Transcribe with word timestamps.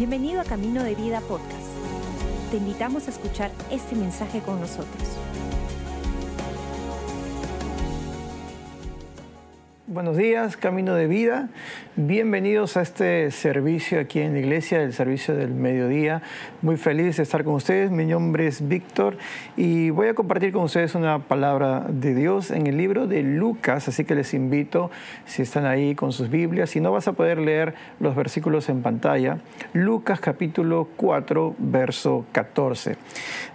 Bienvenido 0.00 0.40
a 0.40 0.44
Camino 0.44 0.82
de 0.82 0.94
Vida 0.94 1.20
Podcast. 1.20 1.68
Te 2.50 2.56
invitamos 2.56 3.06
a 3.06 3.10
escuchar 3.10 3.50
este 3.70 3.94
mensaje 3.94 4.40
con 4.40 4.58
nosotros. 4.58 5.18
Buenos 9.92 10.16
días, 10.16 10.56
Camino 10.56 10.94
de 10.94 11.08
Vida. 11.08 11.48
Bienvenidos 11.96 12.76
a 12.76 12.82
este 12.82 13.32
servicio 13.32 13.98
aquí 13.98 14.20
en 14.20 14.34
la 14.34 14.38
iglesia, 14.38 14.80
el 14.80 14.92
servicio 14.92 15.34
del 15.34 15.50
mediodía. 15.50 16.22
Muy 16.62 16.76
feliz 16.76 17.16
de 17.16 17.24
estar 17.24 17.42
con 17.42 17.54
ustedes. 17.54 17.90
Mi 17.90 18.06
nombre 18.06 18.46
es 18.46 18.68
Víctor 18.68 19.18
y 19.56 19.90
voy 19.90 20.06
a 20.06 20.14
compartir 20.14 20.52
con 20.52 20.62
ustedes 20.62 20.94
una 20.94 21.18
palabra 21.18 21.86
de 21.88 22.14
Dios 22.14 22.52
en 22.52 22.68
el 22.68 22.76
libro 22.76 23.08
de 23.08 23.24
Lucas, 23.24 23.88
así 23.88 24.04
que 24.04 24.14
les 24.14 24.32
invito, 24.32 24.92
si 25.26 25.42
están 25.42 25.66
ahí 25.66 25.96
con 25.96 26.12
sus 26.12 26.30
Biblias, 26.30 26.70
si 26.70 26.78
no 26.78 26.92
vas 26.92 27.08
a 27.08 27.14
poder 27.14 27.38
leer 27.38 27.74
los 27.98 28.14
versículos 28.14 28.68
en 28.68 28.82
pantalla, 28.82 29.38
Lucas 29.72 30.20
capítulo 30.20 30.86
4, 30.94 31.56
verso 31.58 32.26
14. 32.30 32.96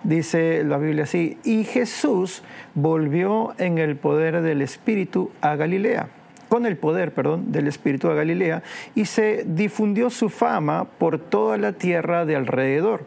Dice 0.03 0.65
la 0.65 0.79
Biblia 0.79 1.05
así, 1.05 1.37
y 1.45 1.63
Jesús 1.63 2.43
volvió 2.73 3.53
en 3.57 3.77
el 3.77 3.95
poder 3.95 4.41
del 4.41 4.61
Espíritu 4.61 5.31
a 5.39 5.55
Galilea 5.55 6.09
con 6.49 6.65
el 6.65 6.77
poder, 6.77 7.13
perdón, 7.13 7.51
del 7.51 7.67
Espíritu 7.67 8.07
de 8.09 8.15
Galilea 8.15 8.63
y 8.93 9.05
se 9.05 9.43
difundió 9.47 10.09
su 10.09 10.29
fama 10.29 10.85
por 10.97 11.19
toda 11.19 11.57
la 11.57 11.73
tierra 11.73 12.25
de 12.25 12.35
alrededor. 12.35 13.03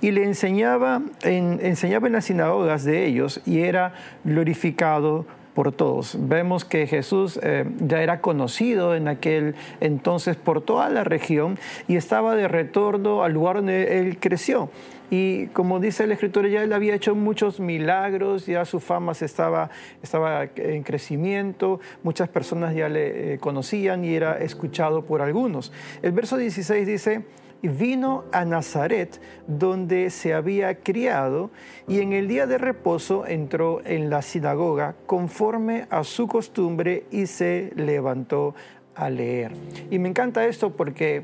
Y 0.00 0.12
le 0.12 0.24
enseñaba 0.24 1.02
en, 1.22 1.58
enseñaba 1.62 2.06
en 2.06 2.12
las 2.12 2.26
sinagogas 2.26 2.84
de 2.84 3.06
ellos 3.06 3.40
y 3.44 3.60
era 3.60 3.94
glorificado 4.22 5.26
por 5.54 5.72
todos. 5.72 6.16
Vemos 6.18 6.64
que 6.64 6.86
Jesús 6.86 7.38
eh, 7.42 7.64
ya 7.78 8.02
era 8.02 8.20
conocido 8.20 8.94
en 8.94 9.08
aquel 9.08 9.54
entonces 9.80 10.36
por 10.36 10.60
toda 10.60 10.88
la 10.90 11.04
región 11.04 11.58
y 11.88 11.96
estaba 11.96 12.34
de 12.34 12.48
retorno 12.48 13.22
al 13.22 13.32
lugar 13.32 13.56
donde 13.56 14.00
él 14.00 14.18
creció. 14.18 14.68
Y 15.16 15.46
como 15.52 15.78
dice 15.78 16.08
la 16.08 16.14
escritura, 16.14 16.48
ya 16.48 16.64
él 16.64 16.72
había 16.72 16.92
hecho 16.96 17.14
muchos 17.14 17.60
milagros, 17.60 18.46
ya 18.46 18.64
su 18.64 18.80
fama 18.80 19.14
se 19.14 19.26
estaba, 19.26 19.70
estaba 20.02 20.48
en 20.56 20.82
crecimiento, 20.82 21.78
muchas 22.02 22.28
personas 22.28 22.74
ya 22.74 22.88
le 22.88 23.34
eh, 23.34 23.38
conocían 23.38 24.04
y 24.04 24.12
era 24.12 24.38
escuchado 24.38 25.04
por 25.04 25.22
algunos. 25.22 25.72
El 26.02 26.10
verso 26.10 26.36
16 26.36 26.84
dice, 26.84 27.22
vino 27.62 28.24
a 28.32 28.44
Nazaret, 28.44 29.20
donde 29.46 30.10
se 30.10 30.34
había 30.34 30.80
criado, 30.80 31.52
y 31.86 32.00
en 32.00 32.12
el 32.12 32.26
día 32.26 32.48
de 32.48 32.58
reposo 32.58 33.24
entró 33.24 33.82
en 33.84 34.10
la 34.10 34.20
sinagoga 34.20 34.96
conforme 35.06 35.86
a 35.90 36.02
su 36.02 36.26
costumbre 36.26 37.04
y 37.12 37.26
se 37.26 37.70
levantó 37.76 38.56
a 38.96 39.10
leer. 39.10 39.52
Y 39.92 40.00
me 40.00 40.08
encanta 40.08 40.44
esto 40.44 40.70
porque 40.70 41.22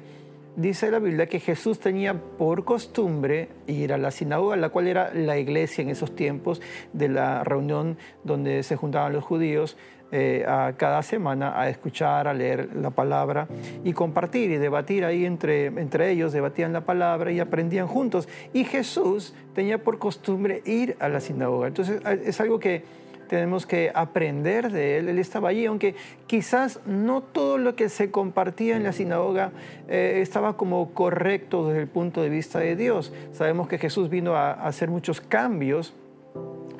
dice 0.56 0.90
la 0.90 0.98
Biblia 0.98 1.26
que 1.26 1.40
Jesús 1.40 1.80
tenía 1.80 2.14
por 2.14 2.64
costumbre 2.64 3.48
ir 3.66 3.92
a 3.92 3.98
la 3.98 4.10
sinagoga, 4.10 4.56
la 4.56 4.68
cual 4.70 4.88
era 4.88 5.12
la 5.14 5.38
iglesia 5.38 5.82
en 5.82 5.90
esos 5.90 6.14
tiempos 6.14 6.60
de 6.92 7.08
la 7.08 7.44
reunión 7.44 7.98
donde 8.24 8.62
se 8.62 8.76
juntaban 8.76 9.12
los 9.12 9.24
judíos 9.24 9.76
eh, 10.12 10.44
a 10.46 10.72
cada 10.76 11.02
semana 11.02 11.60
a 11.60 11.68
escuchar, 11.68 12.26
a 12.26 12.34
leer 12.34 12.74
la 12.74 12.90
palabra 12.90 13.46
y 13.84 13.92
compartir 13.92 14.50
y 14.50 14.56
debatir 14.56 15.04
ahí 15.04 15.24
entre, 15.24 15.66
entre 15.66 16.10
ellos, 16.10 16.32
debatían 16.32 16.72
la 16.72 16.80
palabra 16.80 17.30
y 17.30 17.38
aprendían 17.38 17.86
juntos. 17.86 18.28
Y 18.52 18.64
Jesús 18.64 19.34
tenía 19.54 19.78
por 19.78 20.00
costumbre 20.00 20.62
ir 20.64 20.96
a 20.98 21.08
la 21.08 21.20
sinagoga. 21.20 21.68
Entonces 21.68 22.02
es 22.24 22.40
algo 22.40 22.58
que 22.58 22.82
tenemos 23.30 23.64
que 23.64 23.92
aprender 23.94 24.72
de 24.72 24.98
él. 24.98 25.08
Él 25.08 25.20
estaba 25.20 25.50
allí, 25.50 25.64
aunque 25.64 25.94
quizás 26.26 26.80
no 26.84 27.22
todo 27.22 27.58
lo 27.58 27.76
que 27.76 27.88
se 27.88 28.10
compartía 28.10 28.76
en 28.76 28.82
la 28.82 28.92
sinagoga 28.92 29.52
eh, 29.88 30.18
estaba 30.20 30.56
como 30.56 30.92
correcto 30.94 31.68
desde 31.68 31.82
el 31.82 31.86
punto 31.86 32.22
de 32.22 32.28
vista 32.28 32.58
de 32.58 32.74
Dios. 32.74 33.12
Sabemos 33.32 33.68
que 33.68 33.78
Jesús 33.78 34.10
vino 34.10 34.34
a 34.34 34.50
hacer 34.54 34.90
muchos 34.90 35.20
cambios 35.20 35.94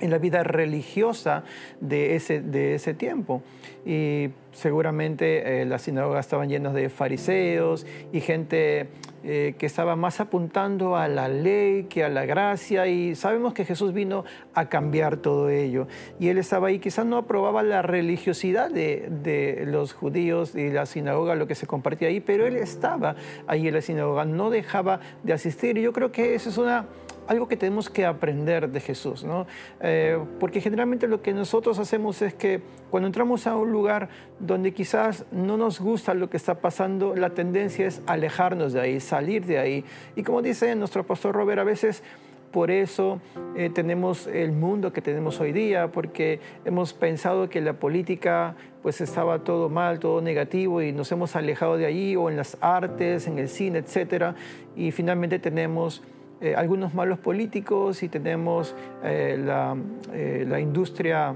en 0.01 0.11
la 0.11 0.19
vida 0.19 0.43
religiosa 0.43 1.45
de 1.81 2.17
ese, 2.17 2.41
de 2.41 2.75
ese 2.75 2.95
tiempo. 2.95 3.43
Y 3.87 4.31
seguramente 4.53 5.63
eh, 5.63 5.65
las 5.65 5.83
sinagogas 5.83 6.27
estaban 6.27 6.49
llenas 6.49 6.75
de 6.75 6.91
fariseos 6.91 7.87
y 8.13 8.21
gente 8.21 8.89
eh, 9.23 9.55
que 9.59 9.67
estaba 9.67 9.97
más 9.97 10.21
apuntando 10.21 10.97
a 10.97 11.07
la 11.09 11.29
ley 11.29 11.85
que 11.85 12.05
a 12.05 12.09
la 12.09 12.27
gracia. 12.27 12.87
Y 12.87 13.15
sabemos 13.15 13.55
que 13.55 13.65
Jesús 13.65 13.93
vino 13.93 14.25
a 14.55 14.69
cambiar 14.69 15.17
todo 15.17 15.49
ello. 15.49 15.87
Y 16.19 16.29
él 16.29 16.39
estaba 16.39 16.69
ahí, 16.69 16.79
quizás 16.79 17.07
no 17.07 17.17
aprobaba 17.17 17.63
la 17.63 17.83
religiosidad 17.83 18.71
de, 18.71 19.09
de 19.23 19.65
los 19.67 19.93
judíos 19.95 20.55
y 20.55 20.71
la 20.71 20.87
sinagoga, 20.87 21.35
lo 21.35 21.47
que 21.47 21.55
se 21.55 21.67
compartía 21.67 22.09
ahí, 22.09 22.21
pero 22.21 22.47
él 22.47 22.57
estaba 22.57 23.17
ahí 23.47 23.69
en 23.69 23.75
la 23.75 23.81
sinagoga, 23.81 24.25
no 24.25 24.51
dejaba 24.51 25.01
de 25.23 25.33
asistir. 25.33 25.79
Y 25.79 25.83
yo 25.83 25.93
creo 25.93 26.13
que 26.13 26.35
eso 26.35 26.51
es 26.51 26.59
una 26.59 26.87
algo 27.31 27.47
que 27.47 27.57
tenemos 27.57 27.89
que 27.89 28.05
aprender 28.05 28.71
de 28.71 28.81
Jesús, 28.81 29.23
¿no? 29.23 29.47
Eh, 29.81 30.19
porque 30.41 30.61
generalmente 30.61 31.07
lo 31.07 31.23
que 31.23 31.33
nosotros 31.33 31.79
hacemos 31.79 32.23
es 32.23 32.35
que 32.35 32.61
cuando 32.91 33.07
entramos 33.07 33.47
a 33.47 33.57
un 33.57 33.71
lugar 33.71 34.09
donde 34.41 34.75
quizás 34.75 35.25
no 35.31 35.57
nos 35.57 35.81
gusta 35.81 36.13
lo 36.13 36.29
que 36.29 36.37
está 36.37 36.57
pasando, 36.57 37.15
la 37.15 37.31
tendencia 37.31 37.87
es 37.87 38.03
alejarnos 38.07 38.73
de 38.73 38.81
ahí, 38.81 38.99
salir 38.99 39.47
de 39.47 39.59
ahí. 39.59 39.85
Y 40.17 40.25
como 40.25 40.43
dice 40.43 40.75
nuestro 40.75 41.07
pastor 41.07 41.37
Robert, 41.37 41.61
a 41.61 41.65
veces 41.65 42.03
por 42.51 42.73
eso 42.73 43.21
eh, 43.55 43.71
tenemos 43.73 44.27
el 44.27 44.51
mundo 44.51 44.93
que 44.93 45.01
tenemos 45.01 45.39
hoy 45.39 45.53
día, 45.53 45.93
porque 45.93 46.41
hemos 46.65 46.95
pensado 46.95 47.49
que 47.49 47.61
la 47.61 47.75
política 47.75 48.57
pues 48.83 49.01
estaba 49.01 49.45
todo 49.45 49.69
mal, 49.69 50.01
todo 50.01 50.21
negativo 50.21 50.83
y 50.83 50.91
nos 50.91 51.13
hemos 51.13 51.37
alejado 51.37 51.77
de 51.77 51.87
allí, 51.87 52.17
o 52.17 52.29
en 52.29 52.37
las 52.37 52.59
artes, 52.61 53.29
en 53.29 53.39
el 53.39 53.49
cine, 53.49 53.85
etc. 53.87 54.35
Y 54.75 54.91
finalmente 54.91 55.39
tenemos 55.39 56.03
eh, 56.43 56.55
algunos 56.57 56.95
malos 56.95 57.19
políticos 57.19 58.03
y 58.03 58.09
tenemos 58.09 58.75
eh, 59.05 59.39
la, 59.39 59.77
eh, 60.15 60.47
la, 60.49 60.59
industria 60.59 61.35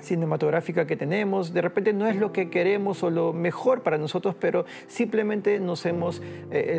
cinematográfica 0.00 0.88
que 0.88 0.96
tenemos. 0.96 1.54
De 1.54 1.62
repente 1.62 1.92
no 1.92 2.04
es 2.04 2.16
lo 2.16 2.32
que 2.32 2.50
queremos 2.50 3.04
o 3.04 3.10
lo 3.10 3.32
mejor 3.32 3.84
para 3.84 3.96
nosotros, 3.96 4.34
pero 4.34 4.64
simplemente 4.88 5.60
nos 5.60 5.86
hemos 5.86 6.20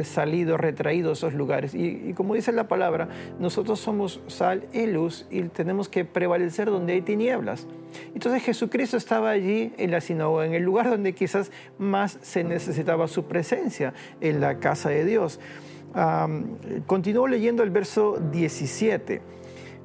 salido, 0.03 0.57
retraído 0.57 1.11
a 1.11 1.13
esos 1.13 1.33
lugares. 1.33 1.73
Y, 1.73 2.09
y, 2.09 2.13
como 2.13 2.35
dice 2.35 2.51
la 2.51 2.67
palabra, 2.67 3.07
nosotros 3.39 3.79
somos 3.79 4.19
sal 4.27 4.65
y 4.73 4.87
luz 4.87 5.25
y 5.29 5.43
tenemos 5.43 5.87
que 5.87 6.03
prevalecer 6.03 6.69
donde 6.69 6.93
hay 6.93 7.01
tinieblas. 7.01 7.67
Entonces 8.13 8.43
Jesucristo 8.43 8.97
estaba 8.97 9.29
allí 9.29 9.71
en 9.77 9.91
la 9.91 10.01
sinagoga, 10.01 10.45
en 10.45 10.53
el 10.53 10.63
lugar 10.63 10.89
donde 10.89 11.13
quizás 11.13 11.51
más 11.77 12.17
se 12.21 12.43
necesitaba 12.43 13.07
su 13.07 13.25
presencia, 13.25 13.93
en 14.19 14.41
la 14.41 14.59
casa 14.59 14.89
de 14.89 15.05
Dios. 15.05 15.39
Continuó 16.85 17.27
leyendo 17.27 17.63
el 17.63 17.71
verso 17.71 18.17
17. 18.31 19.21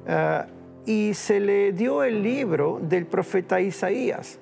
Ah, 0.07 0.47
y 0.85 1.13
se 1.15 1.39
le 1.39 1.71
dio 1.71 2.03
el 2.03 2.21
libro 2.21 2.79
del 2.81 3.05
profeta 3.05 3.59
Isaías. 3.59 4.39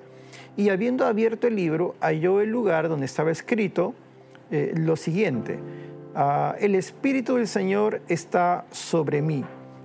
Y 0.56 0.68
habiendo 0.68 1.06
abierto 1.06 1.46
el 1.46 1.56
libro, 1.56 1.94
halló 2.00 2.40
el 2.40 2.50
lugar 2.50 2.88
donde 2.88 3.06
estaba 3.06 3.30
escrito 3.30 3.94
eh, 4.50 4.72
lo 4.76 4.96
siguiente. 4.96 5.58
Ah, 6.14 6.54
el 6.60 6.74
Espíritu 6.74 7.36
del 7.36 7.48
Señor 7.48 8.02
está 8.08 8.66
sobre 8.70 9.22
mí 9.22 9.44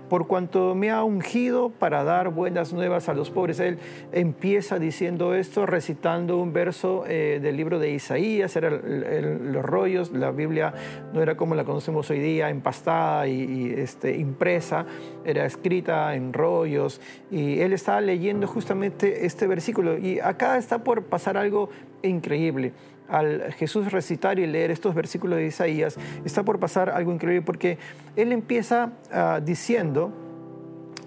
por 0.09 0.28
cuanto 0.28 0.75
me 0.75 0.90
ha 0.90 1.03
ungido 1.03 1.70
para 1.70 2.03
dar 2.03 2.30
buenas 2.30 2.74
nuevas 2.74 3.08
a 3.08 3.14
los 3.14 3.30
pobres. 3.30 3.59
Él 3.59 3.78
empieza 4.12 4.80
diciendo 4.80 5.36
esto, 5.36 5.66
recitando 5.66 6.38
un 6.38 6.52
verso 6.52 7.06
eh, 7.08 7.40
del 7.42 7.56
libro 7.56 7.80
de 7.80 7.92
Isaías, 7.92 8.56
eran 8.56 9.53
los 9.53 9.64
rollos, 9.64 10.12
la 10.12 10.31
Biblia 10.31 10.74
no 11.14 11.22
era 11.22 11.38
como 11.38 11.56
la 11.56 11.64
conocemos 11.64 12.09
hoy 12.09 12.19
día, 12.19 12.50
empastada 12.50 13.28
y, 13.28 13.74
este, 13.78 14.18
impresa, 14.18 14.86
era 15.24 15.46
escrita 15.46 16.16
en 16.16 16.34
rollos, 16.34 17.00
y 17.31 17.59
él 17.59 17.74
estaba 17.74 18.02
leyendo 18.02 18.48
justamente 18.48 19.25
este 19.25 19.48
versículo, 19.48 19.98
y 19.98 20.19
acá 20.19 20.58
está 20.58 20.84
por 20.84 21.03
pasar 21.03 21.38
algo 21.38 21.69
increíble 22.02 22.74
al 23.09 23.54
Jesús 23.54 23.92
recitar 23.92 24.39
y 24.39 24.48
leer 24.48 24.72
estos 24.72 24.95
versículos 24.95 25.38
de 25.38 25.48
Isaías, 25.48 25.98
está 26.25 26.44
por 26.44 26.60
pasar 26.60 26.89
algo 26.89 27.12
increíble 27.12 27.42
porque 27.42 27.78
él 28.16 28.31
empieza 28.31 28.92
ah, 29.12 29.42
diciendo, 29.44 30.12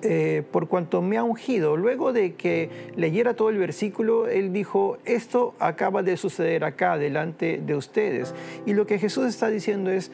eh, 0.02 0.42
por 0.50 0.66
cuanto 0.66 1.00
me 1.00 1.16
ha 1.16 1.22
ungido, 1.22 1.76
luego 1.76 2.12
de 2.12 2.34
que 2.34 2.70
leyera 2.96 3.34
todo 3.34 3.50
el 3.50 3.58
versículo, 3.58 4.26
él 4.26 4.52
dijo, 4.52 4.98
esto 5.04 5.54
acaba 5.60 6.02
de 6.02 6.16
suceder 6.16 6.64
acá, 6.64 6.98
delante 6.98 7.60
de 7.64 7.74
ustedes. 7.76 8.34
Y 8.66 8.74
lo 8.74 8.86
que 8.86 8.98
Jesús 8.98 9.26
está 9.26 9.48
diciendo 9.48 9.90
es... 9.90 10.10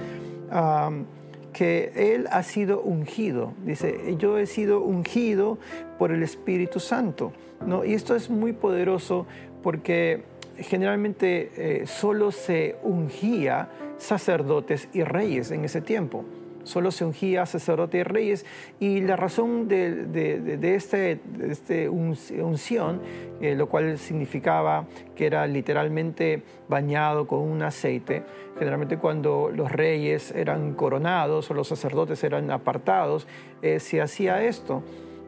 que 1.53 2.15
Él 2.15 2.29
ha 2.31 2.43
sido 2.45 2.81
ungido. 2.83 3.53
Dice, 3.65 4.15
yo 4.19 4.39
he 4.39 4.47
sido 4.47 4.81
ungido 4.81 5.59
por 5.99 6.13
el 6.13 6.23
Espíritu 6.23 6.79
Santo. 6.79 7.33
¿no? 7.67 7.85
Y 7.85 7.95
esto 7.95 8.15
es 8.15 8.31
muy 8.31 8.53
poderoso 8.53 9.27
porque 9.63 10.23
generalmente 10.61 11.51
eh, 11.57 11.87
solo 11.87 12.33
se 12.33 12.77
ungía 12.83 13.69
sacerdotes 13.99 14.89
y 14.93 15.03
reyes 15.03 15.51
en 15.51 15.65
ese 15.65 15.81
tiempo. 15.81 16.25
solo 16.65 16.91
se 16.91 17.03
ungía 17.07 17.47
sacerdotes 17.47 18.01
y 18.01 18.03
reyes. 18.03 18.47
Y 18.79 19.01
la 19.01 19.17
razón 19.17 19.69
de, 19.69 20.05
de, 20.05 20.75
este, 20.75 21.19
este 21.41 21.89
unción, 21.89 23.01
eh, 23.41 23.55
lo 23.55 23.71
cual 23.71 23.97
significaba 23.97 24.87
que 25.17 25.25
era 25.25 25.47
literalmente 25.47 26.43
bañado 26.69 27.27
con 27.27 27.41
un 27.41 27.63
aceite, 27.63 28.23
generalmente 28.59 28.99
cuando 28.99 29.51
los 29.51 29.73
reyes 29.73 30.31
eran 30.33 30.75
coronados 30.75 31.51
o 31.51 31.55
los 31.55 31.69
sacerdotes 31.69 32.23
eran 32.23 32.51
apartados, 32.51 33.27
eh, 33.63 33.81
se 33.81 34.03
hacía 34.03 34.45
esto. 34.45 34.83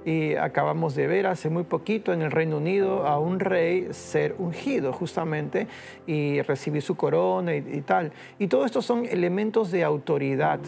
Y 0.04 0.34
acabamos 0.34 0.94
de 0.94 1.06
ver 1.06 1.26
hace 1.26 1.50
muy 1.50 1.64
poquito 1.64 2.12
en 2.12 2.22
el 2.22 2.30
Reino 2.30 2.56
Unido 2.56 3.06
a 3.06 3.18
un 3.18 3.38
rey 3.38 3.88
ser 3.90 4.34
ungido 4.38 4.92
justamente 4.92 5.66
y 6.06 6.40
recibir 6.42 6.82
su 6.82 6.96
corona 6.96 7.54
y, 7.54 7.82
tal. 7.82 8.12
Y 8.38 8.46
todo 8.46 8.64
esto 8.64 8.80
son 8.82 9.04
elementos 9.04 9.70
de 9.70 9.84
autoridad. 9.84 10.60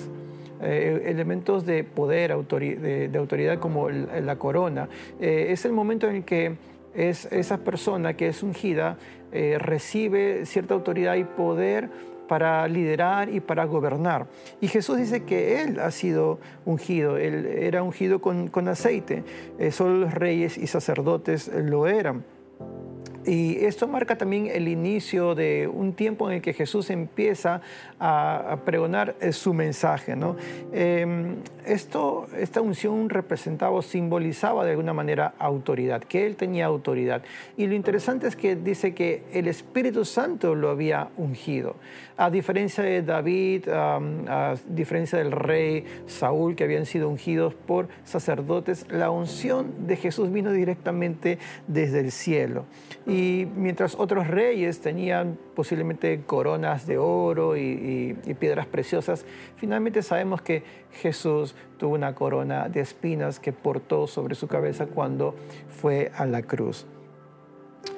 Eh, 0.65 1.03
elementos 1.07 1.67
de 1.67 1.83
poder, 1.83 2.37
de, 2.37 3.19
autoridad 3.19 3.59
como 3.59 3.91
la 3.91 4.37
corona. 4.37 4.89
Eh, 5.21 5.47
es 5.51 5.65
el 5.65 5.73
momento 5.73 6.09
en 6.09 6.17
el 6.17 6.25
que 6.25 6.55
es, 6.95 7.27
esa 7.33 7.59
persona 7.59 8.15
que 8.15 8.29
es 8.29 8.43
ungida 8.43 8.97
eh, 9.33 9.57
recibe 9.59 10.45
cierta 10.45 10.75
autoridad 10.75 11.17
y 11.17 11.25
poder 11.25 11.89
para 12.33 12.67
liderar 12.67 13.29
y 13.29 13.41
para 13.41 13.67
gobernar. 13.67 14.27
Y 14.59 14.69
Jesús 14.69 14.97
dice 14.97 15.25
que 15.25 15.61
Él 15.61 15.79
ha 15.79 15.91
sido 15.91 16.39
ungido, 16.65 17.19
Él 17.19 17.45
era 17.45 17.83
ungido 17.83 18.23
con, 18.23 18.49
con 18.49 18.69
aceite, 18.69 19.23
eh, 19.59 19.71
solo 19.71 19.99
los 19.99 20.15
reyes 20.15 20.57
y 20.57 20.67
sacerdotes 20.67 21.51
lo 21.55 21.87
eran. 21.87 22.25
Y 23.25 23.65
esto 23.65 23.87
marca 23.87 24.17
también 24.17 24.49
el 24.49 24.67
inicio 24.67 25.37
de 25.37 25.69
un 25.73 25.93
tiempo 25.93 26.29
en 26.29 26.37
el 26.37 26.43
que 26.43 26.53
Jesús 26.53 26.91
empieza 26.91 27.61
a, 28.01 28.59
pregonar 28.65 29.15
eh, 29.21 29.33
su 29.33 29.55
mensaje. 29.55 30.17
Em, 30.73 31.37
esto, 31.65 32.27
esta 32.37 32.61
unción 32.61 33.09
representaba 33.09 33.77
o 33.77 33.83
simbolizaba 33.83 34.65
de 34.65 34.73
alguna 34.73 34.93
manera 34.93 35.35
autoridad, 35.39 36.03
que 36.03 36.27
él 36.27 36.35
tenía 36.35 36.67
autoridad. 36.67 37.23
Y 37.57 37.67
lo 37.67 37.75
interesante 37.75 38.27
es 38.27 38.35
que 38.35 38.57
dice 38.57 38.93
que 38.93 39.23
el 39.33 39.47
Espíritu 39.47 40.05
Santo 40.05 40.57
lo 40.57 40.71
había 40.71 41.09
ungido. 41.17 41.77
A 42.17 42.31
diferencia 42.31 42.83
de 42.83 43.03
David, 43.03 43.69
a 43.69 44.55
diferencia 44.69 45.19
del 45.19 45.33
rey 45.33 45.85
Saúl, 46.07 46.57
que 46.57 46.65
habían 46.65 46.87
sido 46.87 47.09
ungidos 47.09 47.55
por 47.55 47.89
sacerdotes, 48.05 48.87
la 48.91 49.11
unción 49.11 49.87
de 49.87 49.97
Jesús 49.97 50.33
vino 50.33 50.53
directamente 50.53 51.39
desde 51.69 52.01
el 52.01 52.13
cielo. 52.13 52.65
Y 53.07 53.49
mientras 53.57 53.97
otros 53.97 54.29
reyes 54.29 54.81
tenían 54.81 55.37
posiblemente 55.55 56.23
coronas 56.25 56.87
de 56.87 56.99
oro 56.99 57.57
y, 57.57 58.17
piedras 58.39 58.67
preciosas, 58.67 59.25
finalmente 59.57 60.03
sabemos 60.03 60.41
que 60.43 60.63
Jesús 60.93 61.55
tuvo 61.79 61.95
una 61.95 62.15
corona 62.15 62.69
de 62.69 62.81
espinas 62.81 63.41
que 63.41 63.53
portó 63.53 64.07
sobre 64.07 64.35
su 64.35 64.47
cabeza 64.47 64.87
cuando 64.87 65.35
fue 65.69 66.13
a 66.17 66.27
la 66.27 66.43
cruz. 66.43 66.87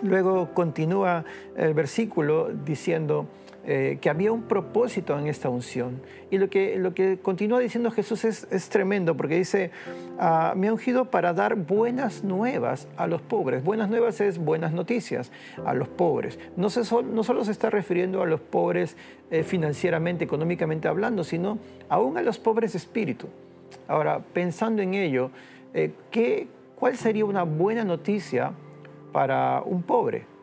Luego 0.02 0.54
continúa 0.54 1.24
el 1.56 1.74
versículo 1.74 2.48
diciendo, 2.64 3.26
eh, 3.66 3.96
que 3.98 4.10
había 4.10 4.30
un 4.30 4.42
propósito 4.42 5.18
en 5.18 5.26
esta 5.26 5.48
unción. 5.48 6.02
Y 6.30 6.36
lo 6.36 6.50
que, 6.50 6.76
lo 6.78 6.92
que 6.92 7.18
continúa 7.18 7.60
diciendo 7.60 7.90
Jesús 7.90 8.24
es, 8.26 8.46
es 8.50 8.68
tremendo, 8.68 9.16
porque 9.16 9.36
dice, 9.36 9.70
ah, 10.18 10.52
me 10.54 10.68
ha 10.68 10.72
ungido 10.72 11.06
para 11.06 11.32
dar 11.32 11.54
buenas 11.54 12.24
nuevas 12.24 12.88
a 12.98 13.06
los 13.06 13.22
pobres. 13.22 13.64
Buenas 13.64 13.88
nuevas 13.88 14.20
es 14.20 14.36
buenas 14.36 14.72
noticias 14.72 15.32
a 15.64 15.72
los 15.72 15.88
pobres. 15.88 16.38
No, 16.58 16.68
se 16.68 16.80
no 17.04 17.24
solo 17.24 17.44
se 17.44 17.52
está 17.52 17.70
refiriendo 17.70 18.22
a 18.22 18.26
los 18.26 18.40
pobres 18.40 18.98
eh, 19.30 19.42
financieramente, 19.42 20.24
económicamente 20.24 20.86
hablando, 20.86 21.24
sino 21.24 21.58
aún 21.88 22.18
a 22.18 22.22
los 22.22 22.38
pobres 22.38 22.72
de 22.72 22.78
espíritu. 22.78 23.28
Ahora, 23.88 24.20
pensando 24.34 24.82
en 24.82 24.92
ello, 24.92 25.30
eh, 25.72 25.92
¿qué, 26.10 26.48
¿cuál 26.76 26.98
sería 26.98 27.24
una 27.24 27.44
buena 27.44 27.82
noticia 27.82 28.52
para 29.10 29.62
un 29.64 29.82
pobre? 29.82 30.33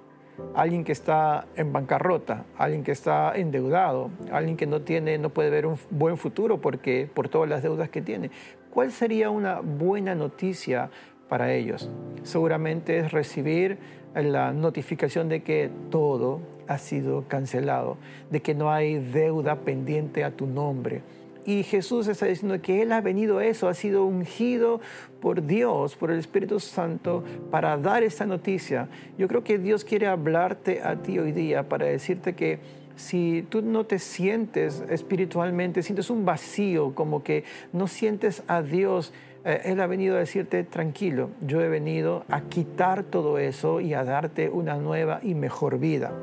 Alguien 0.53 0.83
que 0.83 0.91
está 0.91 1.45
en 1.55 1.71
bancarrota, 1.71 2.45
alguien 2.57 2.83
que 2.83 2.91
está 2.91 3.33
endeudado, 3.35 4.09
alguien 4.31 4.57
que 4.57 4.67
no 4.67 4.81
tiene, 4.81 5.17
no 5.17 5.29
puede 5.29 5.49
ver 5.49 5.65
un 5.65 5.77
buen 5.89 6.17
futuro 6.17 6.59
porque 6.59 7.09
por 7.13 7.29
todas 7.29 7.49
las 7.49 7.63
deudas 7.63 7.89
que 7.89 8.01
tiene. 8.01 8.31
¿Cuál 8.69 8.91
sería 8.91 9.29
una 9.29 9.59
buena 9.59 10.15
noticia 10.15 10.89
para 11.29 11.53
ellos? 11.53 11.89
Seguramente 12.23 12.97
es 12.99 13.11
recibir 13.11 13.77
la 14.15 14.51
notificación 14.51 15.29
de 15.29 15.41
que 15.41 15.69
todo 15.89 16.41
ha 16.67 16.77
sido 16.77 17.25
cancelado, 17.27 17.97
de 18.29 18.41
que 18.41 18.53
no 18.53 18.71
hay 18.71 18.97
deuda 18.97 19.57
pendiente 19.57 20.23
a 20.23 20.31
tu 20.31 20.47
nombre 20.47 21.01
y 21.45 21.63
Jesús 21.63 22.07
está 22.07 22.25
diciendo 22.27 22.61
que 22.61 22.81
Él 22.81 22.91
ha 22.91 23.01
venido 23.01 23.39
a 23.39 23.45
eso, 23.45 23.67
ha 23.67 23.73
sido 23.73 24.05
ungido 24.05 24.79
por 25.21 25.45
Dios, 25.45 25.95
por 25.95 26.11
el 26.11 26.19
Espíritu 26.19 26.59
Santo, 26.59 27.23
para 27.49 27.77
dar 27.77 28.03
esta 28.03 28.25
noticia. 28.25 28.89
Yo 29.17 29.27
creo 29.27 29.43
que 29.43 29.57
Dios 29.57 29.83
quiere 29.83 30.07
hablarte 30.07 30.81
a 30.81 30.95
ti 30.97 31.19
hoy 31.19 31.31
día 31.31 31.67
para 31.67 31.85
decirte 31.85 32.33
que 32.33 32.59
si 32.95 33.45
tú 33.49 33.61
no 33.61 33.85
te 33.85 33.99
sientes 33.99 34.83
espiritualmente, 34.89 35.81
sientes 35.81 36.09
un 36.09 36.25
vacío, 36.25 36.93
como 36.93 37.23
que 37.23 37.43
no 37.73 37.87
sientes 37.87 38.43
a 38.47 38.61
Dios, 38.61 39.11
eh, 39.43 39.61
Él 39.65 39.79
ha 39.81 39.87
venido 39.87 40.17
a 40.17 40.19
decirte, 40.19 40.63
tranquilo, 40.63 41.29
yo 41.41 41.61
he 41.61 41.69
venido 41.69 42.25
a 42.29 42.41
quitar 42.41 43.03
todo 43.03 43.39
eso 43.39 43.81
y 43.81 43.93
a 43.93 44.03
darte 44.03 44.49
una 44.49 44.75
nueva 44.75 45.19
y 45.23 45.33
mejor 45.33 45.79
vida. 45.79 46.13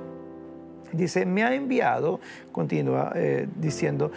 Dice, 0.92 1.26
me 1.26 1.42
ha 1.42 1.54
enviado, 1.54 2.20
continúa 2.52 3.12
eh, 3.14 3.48
diciendo, 3.56 4.10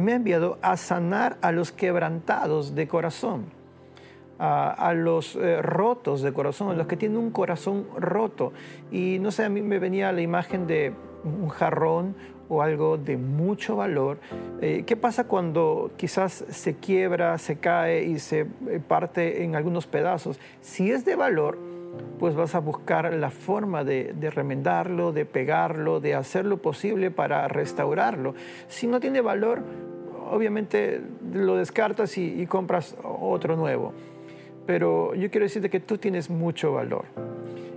me 0.00 0.12
ha 0.12 0.16
enviado 0.16 0.58
a 0.62 0.76
sanar 0.76 1.38
a 1.40 1.52
los 1.52 1.72
quebrantados 1.72 2.74
de 2.74 2.86
corazón, 2.88 3.46
a, 4.38 4.92
los 4.94 5.34
eh, 5.36 5.60
rotos 5.62 6.22
de 6.22 6.32
corazón, 6.32 6.70
a 6.70 6.74
los 6.74 6.86
que 6.86 6.96
tienen 6.96 7.18
un 7.18 7.30
corazón 7.30 7.86
roto. 7.96 8.52
Y 8.92 9.18
no 9.20 9.30
sé, 9.30 9.44
a 9.44 9.48
mí 9.48 9.62
me 9.62 9.78
venía 9.78 10.12
la 10.12 10.20
imagen 10.20 10.66
de 10.66 10.92
un 11.24 11.48
jarrón 11.48 12.14
o 12.48 12.62
algo 12.62 12.96
de 12.96 13.16
mucho 13.16 13.76
valor. 13.76 14.18
Eh, 14.60 14.84
¿Qué 14.86 14.96
pasa 14.96 15.24
cuando 15.24 15.90
quizás 15.96 16.44
se 16.48 16.76
quiebra, 16.76 17.36
se 17.38 17.58
cae 17.58 18.04
y 18.04 18.18
se 18.18 18.46
parte 18.86 19.42
en 19.44 19.56
algunos 19.56 19.86
pedazos? 19.86 20.38
Si 20.60 20.90
es 20.90 21.04
de 21.04 21.16
valor, 21.16 21.58
pues 22.18 22.34
vas 22.34 22.54
a 22.54 22.60
buscar 22.60 23.12
la 23.14 23.30
forma 23.30 23.84
de, 23.84 24.12
remendarlo, 24.34 25.12
de 25.12 25.24
pegarlo, 25.24 26.00
de 26.00 26.14
hacer 26.14 26.44
lo 26.44 26.58
posible 26.58 27.10
para 27.10 27.46
restaurarlo. 27.48 28.34
Si 28.68 28.86
no 28.86 29.00
tiene 29.00 29.20
valor, 29.20 29.62
obviamente 30.30 31.00
lo 31.32 31.56
descartas 31.56 32.18
y, 32.18 32.40
y 32.40 32.46
compras 32.46 32.96
otro 33.02 33.56
nuevo. 33.56 33.92
Pero 34.66 35.14
yo 35.14 35.30
quiero 35.30 35.44
decirte 35.44 35.70
que 35.70 35.80
tú 35.80 35.98
tienes 35.98 36.28
mucho 36.28 36.72
valor. 36.72 37.06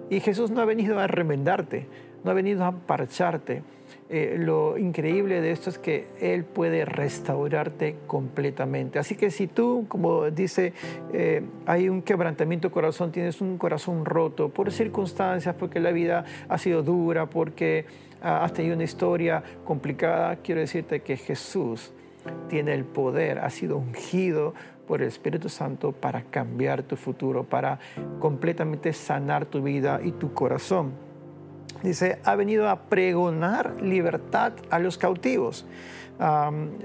Y 0.10 0.20
Jesús 0.20 0.52
no 0.52 0.62
ha 0.62 0.66
venido 0.66 1.00
a 1.00 1.08
remendarte, 1.08 1.88
no 2.24 2.32
ha 2.32 2.34
venido 2.34 2.64
a 2.66 2.72
parcharte 2.72 3.64
eh, 4.14 4.36
lo 4.38 4.78
increíble 4.78 5.40
de 5.40 5.52
esto 5.52 5.70
es 5.70 5.78
que 5.78 6.10
Él 6.20 6.44
puede 6.44 6.84
restaurarte 6.84 7.96
completamente. 8.08 9.00
Así 9.00 9.16
que 9.16 9.32
si 9.32 9.48
tú, 9.48 9.86
como 9.88 10.30
dice, 10.30 10.74
eh, 11.14 11.44
hay 11.66 11.88
un 11.88 12.02
quebrantamiento 12.02 12.68
de 12.68 12.74
corazón, 12.74 13.14
tienes 13.14 13.40
un 13.40 13.58
corazón 13.58 14.04
roto 14.04 14.50
por 14.50 14.70
circunstancias, 14.74 15.56
porque 15.58 15.80
la 15.80 15.92
vida 15.92 16.26
ha 16.50 16.58
sido 16.58 16.84
dura, 16.84 17.30
porque 17.30 17.86
has 18.22 18.52
tenido 18.52 18.76
una 18.76 18.84
historia 18.84 19.42
complicada, 19.64 20.36
quiero 20.44 20.60
decirte 20.60 21.00
que 21.00 21.16
Jesús 21.16 21.94
tiene 22.50 22.74
el 22.74 22.84
poder, 22.84 23.40
ha 23.40 23.50
sido 23.50 23.78
ungido 23.78 24.54
por 24.88 25.02
el 25.02 25.08
Espíritu 25.08 25.48
Santo 25.48 25.94
para 25.94 26.24
cambiar 26.24 26.84
tu 26.84 26.98
futuro, 26.98 27.46
para 27.46 27.80
completamente 28.20 28.92
sanar 28.92 29.46
tu 29.46 29.64
vida 29.64 30.02
y 30.04 30.12
tu 30.12 30.34
corazón 30.34 31.11
dice, 31.84 32.20
ha 32.24 32.36
venido 32.36 32.70
a 32.70 32.84
pregonar 32.84 33.82
libertad 33.82 34.54
a 34.70 34.80
los 34.80 34.98
cautivos. 34.98 35.66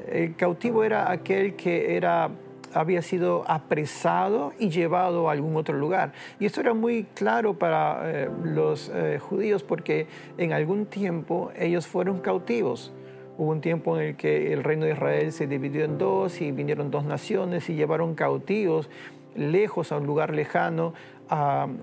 el 0.08 0.34
cautivo 0.36 0.84
era 0.84 1.10
aquel 1.10 1.56
que 1.56 1.96
era 1.96 2.30
había 2.76 3.00
sido 3.00 3.44
apresado 3.46 4.52
y 4.58 4.68
llevado 4.68 5.28
a 5.28 5.32
algún 5.32 5.56
otro 5.56 5.76
lugar. 5.76 6.12
Y 6.38 6.46
esto 6.46 6.60
era 6.60 6.74
muy 6.74 7.04
claro 7.14 7.54
para 7.54 8.00
eh, 8.04 8.30
los 8.44 8.90
eh, 8.94 9.18
judíos 9.18 9.62
porque 9.62 10.06
en 10.36 10.52
algún 10.52 10.86
tiempo 10.86 11.50
ellos 11.56 11.86
fueron 11.86 12.20
cautivos. 12.20 12.92
Hubo 13.38 13.50
un 13.50 13.60
tiempo 13.60 13.98
en 13.98 14.08
el 14.08 14.16
que 14.16 14.52
el 14.52 14.62
reino 14.62 14.84
de 14.84 14.92
Israel 14.92 15.32
se 15.32 15.46
dividió 15.46 15.84
en 15.84 15.98
dos 15.98 16.40
y 16.40 16.52
vinieron 16.52 16.90
dos 16.90 17.04
naciones 17.04 17.68
y 17.70 17.74
llevaron 17.74 18.14
cautivos 18.14 18.90
lejos 19.34 19.92
a 19.92 19.98
un 19.98 20.06
lugar 20.06 20.32
lejano 20.32 20.94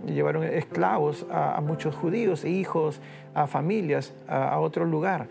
llevaron 0.05 0.43
esclavos 0.43 1.25
a, 1.29 1.59
muchos 1.61 1.95
judíos 1.95 2.43
e 2.43 2.49
hijos, 2.49 3.01
a 3.33 3.47
familias, 3.47 4.13
a, 4.27 4.59
otro 4.59 4.85
lugar. 4.85 5.27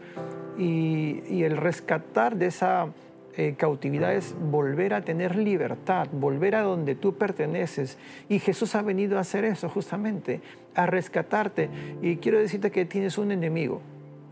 Y, 0.59 1.43
el 1.43 1.57
rescatar 1.57 2.37
de 2.37 2.47
esa 2.47 2.89
eh, 3.37 3.55
cautividad 3.57 4.15
es 4.15 4.35
volver 4.39 4.95
a 4.95 5.03
tener 5.03 5.37
libertad, 5.37 6.09
volver 6.13 6.55
a 6.55 6.63
donde 6.63 6.95
tú 6.95 7.15
perteneces. 7.15 7.99
Y 8.29 8.39
Jesús 8.39 8.75
ha 8.75 8.83
venido 8.83 9.19
a 9.19 9.23
hacer 9.23 9.45
eso 9.45 9.69
justamente, 9.69 10.41
a 10.75 10.87
rescatarte. 10.87 11.71
Y 12.03 12.17
quiero 12.17 12.39
decirte 12.39 12.71
que 12.71 12.85
tienes 12.85 13.19
un 13.19 13.33
enemigo. 13.33 13.81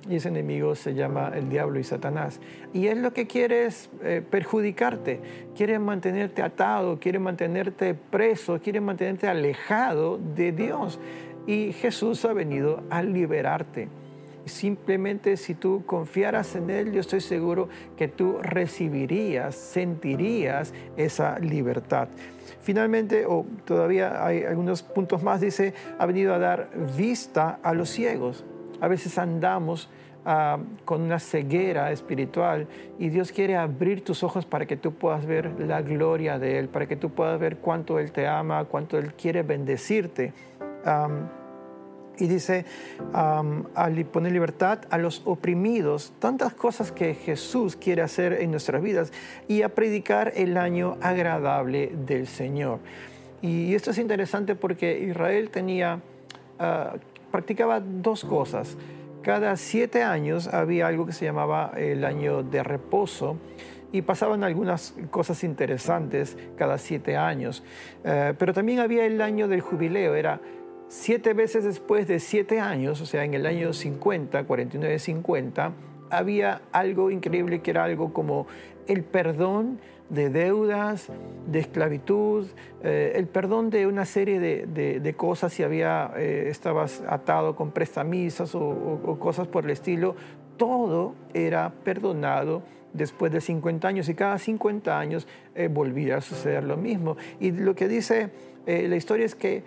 Y 0.09 0.17
ese 0.17 0.29
enemigo 0.29 0.75
se 0.75 0.95
llama 0.95 1.33
el 1.35 1.49
diablo 1.51 1.79
y 1.79 1.85
Satanás. 1.85 2.41
Y 2.73 2.87
él 2.87 3.03
lo 3.03 3.13
que 3.13 3.27
quiere 3.27 3.67
es 3.67 3.91
eh, 4.03 4.23
perjudicarte, 4.29 5.21
quiere 5.57 5.79
mantenerte 5.79 6.43
atado, 6.43 6.99
quiere 6.99 7.19
mantenerte 7.19 7.95
preso, 7.95 8.61
quiere 8.61 8.81
mantenerte 8.81 9.29
alejado 9.29 10.19
de 10.19 10.53
Dios. 10.53 10.99
Y 11.47 11.73
Jesús 11.73 12.25
ha 12.25 12.33
venido 12.33 12.83
a 12.91 13.03
liberarte. 13.03 13.89
Simplemente 14.47 15.37
si 15.37 15.55
tú 15.55 15.85
confiaras 15.85 16.57
en 16.57 16.71
Él, 16.71 16.93
yo 16.93 17.01
estoy 17.01 17.21
seguro 17.21 17.69
que 17.97 18.09
tú 18.09 18.39
recibirías, 18.41 19.55
sentirías 19.55 20.73
esa 20.97 21.39
libertad. 21.39 22.09
Finalmente, 22.61 23.27
o 23.27 23.45
todavía 23.65 24.25
hay 24.25 24.45
algunos 24.45 24.83
puntos 24.83 25.23
más, 25.23 25.41
dice, 25.41 25.75
ha 25.99 26.07
venido 26.07 26.35
a 26.35 26.39
dar 26.39 26.71
vista 26.97 27.59
a 27.63 27.75
los 27.75 27.91
ciegos. 27.91 28.45
A 28.81 28.89
veces 28.89 29.19
andamos 29.19 29.89
ah, 30.25 30.59
con 30.85 31.03
una 31.03 31.19
ceguera 31.19 31.93
espiritual 31.93 32.67
y 32.99 33.09
Dios 33.09 33.33
quiere 33.33 33.57
abrir 33.57 34.05
tus 34.05 34.23
ojos 34.23 34.47
para 34.47 34.67
que 34.67 34.77
tú 34.77 34.95
puedas 34.95 35.27
ver 35.27 35.61
la 35.61 35.83
gloria 35.83 36.39
de 36.39 36.59
Él, 36.59 36.69
para 36.69 36.87
que 36.87 36.97
tú 36.97 37.11
puedas 37.11 37.39
ver 37.39 37.59
cuánto 37.59 37.99
Él 37.99 38.13
te 38.13 38.27
ama, 38.27 38.65
cuánto 38.65 38.99
Él 38.99 39.15
quiere 39.15 39.43
bendecirte. 39.43 40.33
y 42.19 42.27
dice, 42.27 42.67
al 43.15 44.05
poner 44.07 44.33
libertad 44.33 44.81
a 44.91 44.99
los 44.99 45.23
oprimidos, 45.25 46.13
tantas 46.19 46.53
cosas 46.53 46.93
que 46.93 47.15
Jesús 47.15 47.77
quiere 47.77 48.03
hacer 48.03 48.35
en 48.35 48.51
nuestras 48.51 48.83
vidas 48.83 49.13
y 49.49 49.63
a 49.63 49.71
predicar 49.71 50.33
el 50.37 50.57
año 50.59 50.99
agradable 51.01 51.93
del 52.07 52.27
Señor. 52.27 52.81
Y 53.43 53.75
esto 53.75 53.91
es 53.91 53.99
interesante 53.99 54.55
porque 54.55 55.01
Israel 55.01 55.51
tenía 55.51 56.01
ah, 56.59 56.97
practicaba 57.31 57.81
dos 57.81 58.25
cosas. 58.25 58.77
Cada 59.23 59.57
siete 59.57 60.03
años 60.03 60.49
había 60.49 60.87
algo 60.87 61.07
que 61.07 61.13
se 61.13 61.27
llamaba 61.27 61.73
el 61.77 62.05
año 62.05 62.43
de 62.43 62.63
reposo 62.63 63.37
y 63.93 64.03
pasaban 64.03 64.45
algunas 64.45 64.95
cosas 65.11 65.45
interesantes 65.45 66.37
cada 66.57 66.79
siete 66.79 67.17
años. 67.17 67.63
Eh, 68.05 68.35
pero 68.39 68.55
también 68.55 68.79
había 68.79 69.05
el 69.05 69.21
año 69.21 69.49
del 69.49 69.61
jubileo, 69.61 70.15
era 70.15 70.41
siete 70.89 71.35
veces 71.35 71.65
después 71.65 72.07
de 72.09 72.19
siete 72.19 72.61
años, 72.61 73.01
o 73.01 73.07
sea, 73.07 73.25
en 73.25 73.35
el 73.35 73.47
año 73.47 73.73
50, 73.73 74.47
49-50, 74.47 75.73
había 76.11 76.63
algo 76.73 77.11
increíble 77.11 77.61
que 77.61 77.71
era 77.71 77.85
algo 77.85 78.13
como 78.13 78.47
el 78.87 79.05
perdón 79.05 79.79
de 80.11 80.29
deudas, 80.29 81.09
de 81.47 81.61
esclavitud, 81.61 82.47
eh, 82.83 83.13
el 83.15 83.29
perdón 83.29 83.71
de 83.71 83.87
una 83.87 84.05
serie 84.05 84.41
de, 84.41 85.15
cosas 85.17 85.53
si 85.53 85.63
había, 85.63 86.13
eh, 86.17 86.49
estabas 86.49 87.03
atado 87.09 87.55
con 87.55 87.71
prestamisas 87.71 88.55
o, 88.55 89.17
cosas 89.21 89.47
por 89.47 89.65
el 89.65 89.71
estilo, 89.71 90.17
todo 90.57 91.15
era 91.33 91.73
perdonado 91.85 92.63
después 92.93 93.31
de 93.33 93.41
50 93.41 93.87
años 93.87 94.09
y 94.09 94.15
cada 94.15 94.37
50 94.37 94.99
años 94.99 95.29
eh, 95.55 95.69
volvía 95.69 96.17
a 96.17 96.21
suceder 96.21 96.65
lo 96.65 96.77
mismo. 96.77 97.17
Y 97.39 97.53
lo 97.53 97.75
que 97.75 97.89
dice 97.89 98.31
la 98.67 98.95
historia 98.95 99.27
es 99.27 99.35
que 99.35 99.65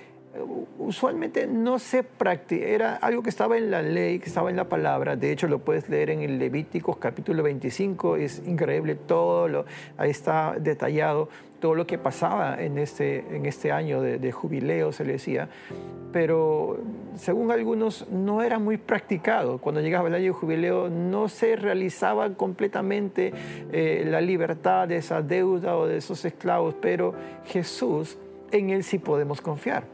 usualmente 0.80 1.48
no 1.48 1.80
se 1.80 2.04
practica, 2.04 2.66
era 2.66 2.96
algo 2.96 3.22
que 3.22 3.30
estaba 3.30 3.58
en 3.58 3.70
la 3.70 3.82
ley, 3.82 4.20
que 4.20 4.28
estaba 4.28 4.50
en 4.50 4.56
la 4.56 4.68
palabra, 4.68 5.16
de 5.16 5.32
hecho 5.32 5.48
lo 5.48 5.60
puedes 5.60 5.90
leer 5.90 6.10
en 6.10 6.22
el 6.22 6.40
Levíticos 6.40 6.98
capítulo 6.98 7.44
25, 7.44 8.18
es 8.18 8.42
increíble 8.46 8.96
todo, 8.96 9.48
lo, 9.48 9.66
ahí 9.98 10.10
está 10.10 10.56
detallado 10.60 11.30
todo 11.64 11.76
lo 11.76 11.88
que 11.88 11.98
pasaba 11.98 12.62
en 12.62 12.78
este, 12.78 13.20
en 13.34 13.46
este 13.46 13.72
año 13.72 14.02
de, 14.02 14.32
jubileo, 14.34 14.92
se 14.92 15.06
le 15.06 15.14
decía, 15.14 15.48
pero 16.12 16.78
según 17.16 17.52
algunos 17.52 18.06
no 18.10 18.42
era 18.42 18.60
muy 18.60 18.76
practicado. 18.76 19.60
Cuando 19.60 19.80
llegaba 19.80 20.10
el 20.10 20.16
año 20.16 20.26
de 20.26 20.32
jubileo 20.32 20.90
no 20.90 21.30
se 21.30 21.56
realizaba 21.56 22.34
completamente 22.34 23.32
eh, 23.72 24.04
la 24.06 24.20
libertad 24.20 24.90
de 24.90 24.98
esa 24.98 25.22
deuda 25.22 25.78
o 25.78 25.88
de 25.88 25.96
esos 25.96 26.26
esclavos, 26.26 26.76
pero 26.82 27.14
Jesús, 27.46 28.18
en 28.52 28.70
Él 28.70 28.84
sí 28.84 29.00
podemos 29.00 29.40
confiar. 29.40 29.93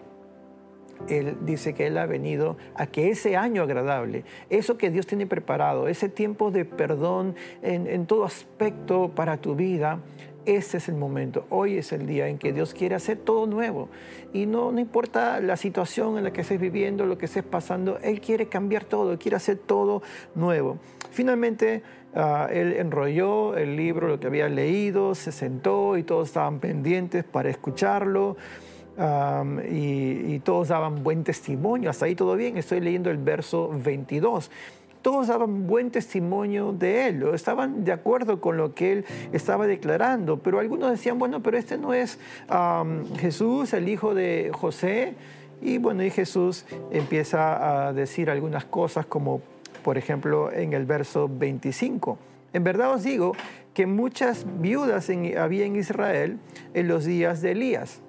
Él 1.08 1.38
dice 1.41 1.74
que 1.74 1.88
Él 1.88 1.98
ha 1.98 2.06
venido 2.06 2.58
a 2.75 2.88
que 2.88 3.10
ese 3.10 3.38
año 3.38 3.63
agradable, 3.63 4.25
eso 4.50 4.77
que 4.77 4.89
Dios 4.89 5.08
tiene 5.08 5.25
preparado, 5.25 5.88
ese 5.88 6.10
tiempo 6.10 6.51
de 6.51 6.65
perdón 6.65 7.36
en, 7.62 8.06
todo 8.06 8.25
aspecto 8.25 9.12
para 9.15 9.38
tu 9.38 9.56
vida, 9.56 10.00
ese 10.46 10.77
es 10.77 10.89
el 10.89 10.96
momento. 10.96 11.46
Hoy 11.50 11.77
es 11.77 11.91
el 11.91 12.08
día 12.08 12.27
en 12.27 12.38
que 12.38 12.53
Dios 12.53 12.74
quiere 12.74 12.96
hacer 12.96 13.18
todo 13.18 13.46
nuevo. 13.46 13.89
Y 14.34 14.46
no, 14.46 14.77
importa 14.79 15.39
la 15.41 15.58
situación 15.58 16.18
en 16.18 16.24
la 16.24 16.34
que 16.34 16.41
estés 16.41 16.60
viviendo, 16.60 17.06
lo 17.06 17.18
que 17.18 17.25
estés 17.25 17.44
pasando, 17.44 18.00
Él 18.00 18.20
quiere 18.20 18.48
cambiar 18.48 18.84
todo, 18.84 19.18
quiere 19.20 19.38
hacer 19.38 19.58
todo 19.58 20.01
nuevo. 20.36 20.79
Finalmente, 21.12 21.84
ah, 22.15 22.48
Él 22.51 22.74
enrolló 22.74 23.58
el 23.58 23.75
libro, 23.75 24.08
lo 24.08 24.20
que 24.20 24.27
había 24.27 24.50
leído, 24.50 25.13
se 25.13 25.32
sentó 25.32 25.98
y 25.98 26.03
todos 26.03 26.29
estaban 26.29 26.60
pendientes 26.60 27.24
para 27.24 27.50
escucharlo 27.50 28.38
y, 29.70 30.39
todos 30.39 30.70
daban 30.70 31.03
buen 31.03 31.24
testimonio. 31.24 31.89
Hasta 31.89 32.06
ahí 32.06 32.15
todo 32.15 32.36
bien. 32.36 32.58
Estoy 32.58 32.79
leyendo 32.79 33.10
el 33.10 33.18
verso 33.18 33.70
22 33.74 34.50
todos 35.01 35.27
daban 35.27 35.65
buen 35.65 35.91
testimonio 35.91 36.74
de 36.74 37.08
él, 37.08 37.24
estaban 37.34 37.86
de 37.86 37.94
acuerdo 37.94 38.41
con 38.41 38.58
lo 38.58 38.75
que 38.75 38.91
él 38.91 39.06
estaba 39.32 39.65
declarando, 39.65 40.39
pero 40.39 40.60
algunos 40.60 40.91
decían, 40.91 41.18
bueno, 41.18 41.41
pero 41.41 41.58
este 41.58 41.77
no 41.77 41.94
es 41.94 42.20
Jesús, 43.18 43.72
el 43.72 43.88
hijo 43.88 44.13
de 44.13 44.51
José, 44.53 45.13
y 45.62 45.77
bueno, 45.77 46.03
y 46.03 46.10
Jesús 46.10 46.65
empieza 46.91 47.88
a 47.88 47.94
decir 47.94 48.29
algunas 48.29 48.65
cosas 48.65 49.06
como, 49.06 49.41
por 49.84 49.98
ejemplo, 49.98 50.51
en 50.51 50.74
el 50.74 50.86
verso 50.86 51.29
25. 51.32 52.18
En 52.51 52.65
verdad 52.65 52.94
os 52.94 53.03
digo 53.03 53.34
que 53.74 53.86
muchas 53.86 54.46
viudas 54.60 55.10
había 55.38 55.65
en 55.65 55.77
Israel 55.77 56.39
en 56.74 56.88
los 56.89 57.06
días 57.06 57.41
de 57.41 57.51
Elías 57.51 58.01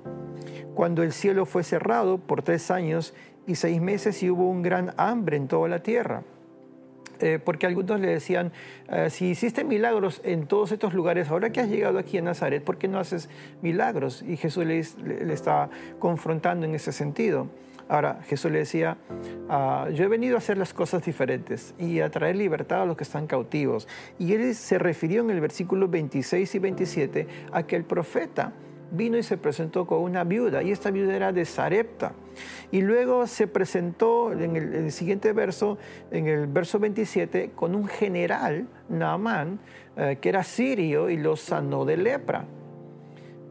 cuando 0.80 1.02
el 1.02 1.12
cielo 1.12 1.44
fue 1.44 1.62
cerrado 1.62 2.16
por 2.16 2.40
tres 2.40 2.70
años 2.70 3.12
y 3.46 3.56
seis 3.56 3.82
meses 3.82 4.22
y 4.22 4.30
hubo 4.30 4.48
un 4.48 4.62
gran 4.62 4.94
hambre 4.96 5.36
en 5.36 5.46
toda 5.46 5.68
la 5.68 5.82
tierra. 5.82 6.22
Eh, 7.18 7.38
porque 7.38 7.66
algunos 7.66 8.00
le 8.00 8.08
decían, 8.08 8.50
eh, 8.88 9.10
si 9.10 9.26
hiciste 9.26 9.62
milagros 9.62 10.22
en 10.24 10.46
todos 10.46 10.72
estos 10.72 10.94
lugares, 10.94 11.28
ahora 11.28 11.50
que 11.50 11.60
has 11.60 11.68
llegado 11.68 11.98
aquí 11.98 12.16
a 12.16 12.22
Nazaret, 12.22 12.64
¿por 12.64 12.78
qué 12.78 12.88
no 12.88 12.98
haces 12.98 13.28
milagros? 13.60 14.24
Y 14.26 14.38
Jesús 14.38 14.64
le, 14.64 14.82
le, 15.04 15.34
está 15.34 15.68
confrontando 15.98 16.64
en 16.64 16.74
ese 16.74 16.92
sentido. 16.92 17.48
Ahora, 17.90 18.22
Jesús 18.22 18.50
le 18.50 18.60
decía, 18.60 18.96
ah, 19.50 19.86
yo 19.92 20.04
he 20.04 20.08
venido 20.08 20.36
a 20.36 20.38
hacer 20.38 20.56
las 20.56 20.72
cosas 20.72 21.04
diferentes 21.04 21.74
y 21.78 22.00
a 22.00 22.10
traer 22.10 22.36
libertad 22.36 22.80
a 22.80 22.86
los 22.86 22.96
que 22.96 23.04
están 23.04 23.26
cautivos. 23.26 23.86
Y 24.18 24.32
él 24.32 24.54
se 24.54 24.78
refirió 24.78 25.20
en 25.20 25.28
el 25.28 25.42
versículo 25.42 25.88
26 25.88 26.54
y 26.54 26.58
27 26.58 27.28
a 27.52 27.64
que 27.64 27.76
el 27.76 27.84
profeta 27.84 28.54
vino 28.90 29.16
y 29.16 29.22
se 29.22 29.36
presentó 29.36 29.86
con 29.86 30.00
una 30.00 30.24
viuda, 30.24 30.62
y 30.62 30.70
esta 30.70 30.90
viuda 30.90 31.14
era 31.14 31.32
de 31.32 31.44
Sarepta. 31.44 32.12
Y 32.70 32.82
luego 32.82 33.26
se 33.26 33.46
presentó 33.46 34.32
en 34.32 34.56
el, 34.56 34.92
siguiente 34.92 35.32
verso, 35.32 35.78
en 36.10 36.26
el 36.26 36.46
verso 36.46 36.78
27, 36.78 37.52
con 37.54 37.74
un 37.74 37.86
general, 37.86 38.66
Naamán, 38.88 39.58
eh, 39.96 40.18
que 40.20 40.28
era 40.28 40.44
sirio 40.44 41.10
y 41.10 41.16
lo 41.16 41.36
sanó 41.36 41.84
de 41.84 41.96
lepra. 41.96 42.44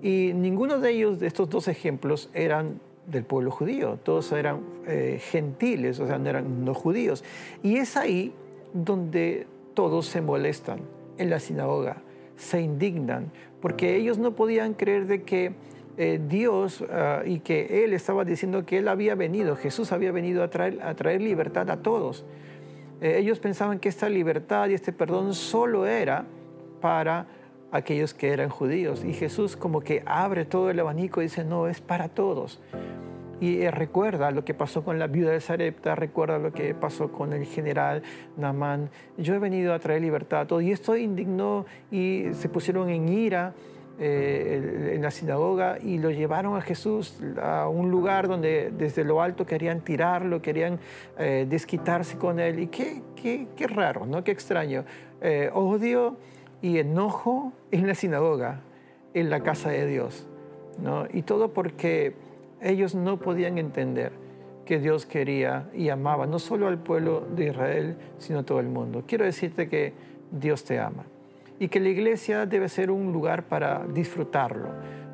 Y 0.01 0.31
ninguno 0.33 0.79
de 0.79 0.91
ellos, 0.91 1.19
de 1.19 1.27
estos 1.27 1.49
dos 1.49 1.67
ejemplos, 1.67 2.29
eran 2.33 2.79
del 3.07 3.23
pueblo 3.23 3.51
judío, 3.51 3.97
todos 4.03 4.31
eran 4.31 4.61
eh, 4.85 5.19
gentiles, 5.21 5.99
o 5.99 6.07
sea, 6.07 6.17
no 6.17 6.29
eran 6.29 6.63
no 6.63 6.73
judíos. 6.73 7.23
Y 7.63 7.77
es 7.77 7.97
ahí 7.97 8.33
donde 8.73 9.47
todos 9.73 10.05
se 10.05 10.21
molestan 10.21 10.81
en 11.17 11.29
la 11.29 11.39
sinagoga, 11.39 11.97
se 12.39 12.61
indignan, 12.61 13.31
porque 13.61 13.97
ellos 13.97 14.17
no 14.17 14.35
podían 14.35 14.73
creer 14.73 15.05
de 15.05 15.23
que 15.23 15.51
eh, 15.97 16.19
Dios 16.27 16.83
ah, 16.89 17.21
y 17.25 17.39
que 17.39 17.83
Él 17.83 17.93
estaba 17.93 18.23
diciendo 18.23 18.65
que 18.65 18.77
Él 18.77 18.87
había 18.87 19.15
venido, 19.15 19.55
Jesús 19.57 19.91
había 19.91 20.11
venido 20.13 20.41
a 20.43 20.49
traer, 20.49 20.81
a 20.81 20.95
traer 20.95 21.21
libertad 21.21 21.69
a 21.69 21.81
todos. 21.81 22.25
Eh, 23.01 23.17
ellos 23.19 23.39
pensaban 23.39 23.79
que 23.79 23.89
esta 23.89 24.09
libertad 24.09 24.69
y 24.69 24.73
este 24.73 24.93
perdón 24.93 25.33
solo 25.33 25.85
era 25.85 26.25
para 26.79 27.27
aquellos 27.71 28.13
que 28.13 28.29
eran 28.29 28.49
judíos. 28.49 29.03
Y 29.03 29.13
Jesús 29.13 29.57
como 29.57 29.81
que 29.81 30.01
abre 30.05 30.45
todo 30.45 30.69
el 30.69 30.79
abanico 30.79 31.21
y 31.21 31.25
dice, 31.25 31.43
no, 31.43 31.67
es 31.67 31.81
para 31.81 32.07
todos. 32.07 32.59
Y 33.39 33.61
eh, 33.61 33.71
recuerda 33.71 34.31
lo 34.31 34.43
que 34.43 34.53
pasó 34.53 34.83
con 34.83 34.99
la 34.99 35.07
viuda 35.07 35.31
de 35.31 35.39
Sarepta, 35.39 35.95
recuerda 35.95 36.37
lo 36.37 36.51
que 36.51 36.73
pasó 36.73 37.11
con 37.11 37.33
el 37.33 37.45
general 37.45 38.03
Namán. 38.37 38.89
Yo 39.17 39.33
he 39.33 39.39
venido 39.39 39.73
a 39.73 39.79
traer 39.79 40.01
libertad 40.01 40.41
a 40.41 40.47
todos. 40.47 40.63
Y 40.63 40.71
esto 40.71 40.95
indignó 40.95 41.65
y 41.89 42.25
se 42.33 42.49
pusieron 42.49 42.89
en 42.89 43.07
ira 43.07 43.53
eh, 43.97 44.93
en 44.95 45.01
la 45.01 45.11
sinagoga 45.11 45.77
y 45.81 45.97
lo 45.97 46.09
llevaron 46.09 46.55
a 46.55 46.61
Jesús 46.61 47.21
a 47.41 47.67
un 47.67 47.91
lugar 47.91 48.27
donde 48.27 48.71
desde 48.77 49.03
lo 49.03 49.21
alto 49.21 49.45
querían 49.45 49.81
tirarlo, 49.81 50.41
querían 50.41 50.79
eh, 51.17 51.45
desquitarse 51.49 52.17
con 52.17 52.39
él. 52.39 52.59
Y 52.59 52.67
qué, 52.67 53.01
qué, 53.15 53.47
qué 53.55 53.67
raro, 53.67 54.05
¿no? 54.05 54.23
Qué 54.23 54.31
extraño. 54.31 54.83
odio 55.53 56.17
y 56.61 56.77
enojo 56.77 57.53
en 57.71 57.87
la 57.87 57.95
sinagoga, 57.95 58.61
en 59.13 59.29
la 59.29 59.41
casa 59.41 59.69
de 59.69 59.85
Dios. 59.85 60.27
¿no? 60.81 61.05
Y 61.11 61.21
todo 61.23 61.53
porque 61.53 62.13
ellos 62.61 62.95
no 62.95 63.17
podían 63.17 63.57
entender 63.57 64.11
que 64.65 64.79
Dios 64.79 65.05
quería 65.05 65.69
y 65.73 65.89
amaba, 65.89 66.27
no 66.27 66.37
solo 66.37 66.67
al 66.67 66.77
pueblo 66.77 67.21
de 67.35 67.47
Israel, 67.47 67.97
sino 68.19 68.39
a 68.39 68.43
todo 68.43 68.59
el 68.59 68.67
mundo. 68.67 69.03
Quiero 69.07 69.25
decirte 69.25 69.67
que 69.67 69.93
Dios 70.31 70.63
te 70.63 70.79
ama 70.79 71.05
y 71.59 71.69
que 71.69 71.79
la 71.79 71.89
iglesia 71.89 72.45
debe 72.45 72.69
ser 72.69 72.91
un 72.91 73.11
lugar 73.11 73.43
para 73.43 73.85
disfrutarlo. 73.85 74.69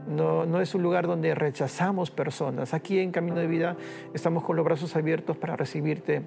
No, 0.07 0.45
no, 0.45 0.61
es 0.61 0.75
un 0.75 0.83
lugar 0.83 1.07
donde 1.07 1.33
rechazamos 1.33 2.11
personas. 2.11 2.73
Aquí 2.73 2.99
en 2.99 3.11
Camino 3.11 3.37
de 3.37 3.47
Vida 3.47 3.75
estamos 4.13 4.43
con 4.43 4.55
los 4.55 4.65
brazos 4.65 4.95
abiertos 4.95 5.37
para 5.37 5.55
recibirte. 5.55 6.21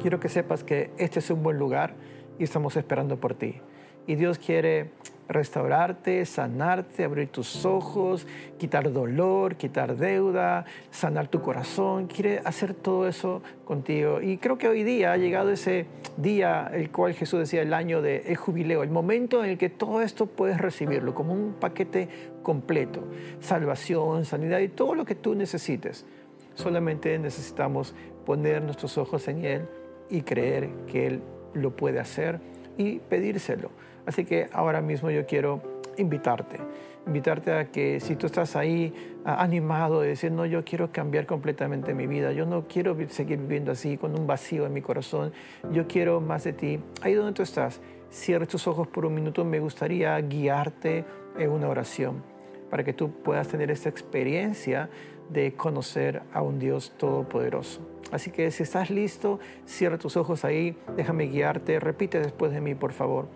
Quiero 0.00 0.20
que 0.20 0.28
sepas 0.28 0.62
que 0.62 0.90
este 0.98 1.18
es 1.18 1.30
un 1.30 1.42
buen 1.42 1.58
lugar 1.58 1.94
y 2.38 2.44
estamos 2.44 2.76
esperando 2.76 3.18
por 3.18 3.34
ti. 3.34 3.60
Y 4.06 4.14
Dios 4.14 4.38
quiere 4.38 4.90
restaurarte, 5.28 6.24
sanarte, 6.24 7.04
abrir 7.04 7.28
tus 7.28 7.64
ojos, 7.64 8.26
quitar 8.58 8.92
dolor, 8.92 9.56
quitar 9.56 9.96
deuda, 9.96 10.64
sanar 10.90 11.28
tu 11.28 11.42
corazón. 11.42 12.06
Quiere 12.06 12.40
hacer 12.44 12.74
todo 12.74 13.08
eso 13.08 13.42
contigo. 13.64 14.20
Y 14.20 14.38
creo 14.38 14.58
que 14.58 14.68
hoy 14.68 14.84
día 14.84 15.12
ha 15.12 15.16
llegado 15.16 15.50
ese 15.50 15.86
día, 16.16 16.70
el 16.72 16.90
cual 16.90 17.14
Jesús 17.14 17.40
decía 17.40 17.62
el 17.62 17.74
año 17.74 18.02
de 18.02 18.24
el 18.26 18.36
jubileo, 18.36 18.82
el 18.82 18.90
momento 18.90 19.42
en 19.42 19.50
el 19.50 19.58
que 19.58 19.68
todo 19.68 20.02
esto 20.02 20.26
puedes 20.26 20.58
recibirlo 20.58 21.14
como 21.14 21.32
un 21.32 21.54
paquete 21.54 22.08
completo. 22.42 23.02
Salvación, 23.40 24.24
sanidad 24.24 24.60
y 24.60 24.68
todo 24.68 24.94
lo 24.94 25.04
que 25.04 25.14
tú 25.14 25.34
necesites. 25.34 26.06
Solamente 26.54 27.18
necesitamos 27.18 27.94
poner 28.24 28.62
nuestros 28.62 28.96
ojos 28.98 29.28
en 29.28 29.44
Él 29.44 29.68
y 30.08 30.22
creer 30.22 30.70
que 30.86 31.06
Él 31.06 31.22
lo 31.52 31.74
puede 31.74 32.00
hacer 32.00 32.40
y 32.76 32.98
pedírselo. 32.98 33.70
Así 34.06 34.24
que 34.24 34.48
ahora 34.52 34.80
mismo 34.80 35.10
yo 35.10 35.26
quiero 35.26 35.82
invitarte, 35.96 36.58
invitarte 37.06 37.52
a 37.52 37.70
que 37.70 38.00
si 38.00 38.16
tú 38.16 38.26
estás 38.26 38.56
ahí 38.56 38.92
animado 39.24 40.00
de 40.00 40.08
decir, 40.08 40.30
no, 40.30 40.46
yo 40.46 40.64
quiero 40.64 40.92
cambiar 40.92 41.26
completamente 41.26 41.94
mi 41.94 42.06
vida, 42.06 42.32
yo 42.32 42.46
no 42.46 42.66
quiero 42.68 42.96
seguir 43.08 43.38
viviendo 43.38 43.72
así 43.72 43.96
con 43.96 44.18
un 44.18 44.26
vacío 44.26 44.66
en 44.66 44.72
mi 44.72 44.82
corazón, 44.82 45.32
yo 45.72 45.86
quiero 45.86 46.20
más 46.20 46.44
de 46.44 46.52
ti, 46.52 46.80
ahí 47.02 47.14
donde 47.14 47.32
tú 47.32 47.42
estás, 47.42 47.80
cierra 48.10 48.46
tus 48.46 48.66
ojos 48.66 48.86
por 48.86 49.06
un 49.06 49.14
minuto, 49.14 49.44
me 49.44 49.58
gustaría 49.58 50.20
guiarte 50.20 51.04
en 51.38 51.50
una 51.50 51.68
oración 51.68 52.22
para 52.70 52.84
que 52.84 52.92
tú 52.92 53.10
puedas 53.10 53.48
tener 53.48 53.70
esta 53.70 53.88
experiencia 53.88 54.88
de 55.30 55.54
conocer 55.54 56.22
a 56.32 56.42
un 56.42 56.58
Dios 56.58 56.92
todopoderoso. 56.96 57.80
Así 58.12 58.30
que 58.30 58.50
si 58.50 58.62
estás 58.62 58.90
listo, 58.90 59.40
cierra 59.64 59.98
tus 59.98 60.16
ojos 60.16 60.44
ahí, 60.44 60.76
déjame 60.96 61.26
guiarte, 61.26 61.80
repite 61.80 62.20
después 62.20 62.52
de 62.52 62.60
mí, 62.60 62.74
por 62.74 62.92
favor. 62.92 63.28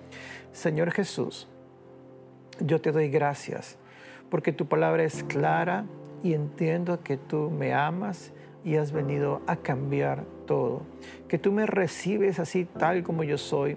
Señor 0.53 0.93
Jesús, 0.93 1.49
yo 2.61 2.81
te 2.81 2.93
doy 2.93 3.09
gracias 3.09 3.79
porque 4.31 4.53
tu 4.53 4.67
palabra 4.67 5.03
es 5.03 5.25
clara 5.25 5.85
y 6.23 6.35
entiendo 6.35 7.03
que 7.03 7.17
tú 7.17 7.51
me 7.51 7.75
amas 7.75 8.33
y 8.65 8.77
has 8.77 8.93
venido 8.93 9.41
a 9.47 9.57
cambiar 9.57 10.25
todo. 10.47 10.83
Que 11.29 11.39
tú 11.39 11.51
me 11.53 11.67
recibes 11.67 12.39
así 12.39 12.65
tal 12.65 13.03
como 13.03 13.25
yo 13.25 13.39
soy 13.39 13.77